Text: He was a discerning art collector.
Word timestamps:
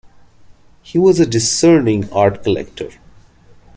He 0.81 0.97
was 0.97 1.19
a 1.19 1.27
discerning 1.27 2.11
art 2.11 2.41
collector. 2.43 2.89